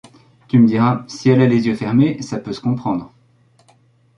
[0.47, 3.13] Tu me diras, si elle a les yeux fermés, ça peut se comprendre…